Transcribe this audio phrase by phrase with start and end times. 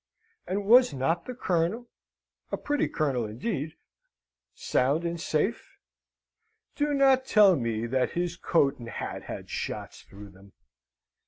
[0.47, 1.87] And was not the Colonel
[2.51, 3.75] (a pretty Colonel, indeed!)
[4.55, 5.77] sound and safe?
[6.75, 10.53] Do not tell me that his coat and hat had shots through them!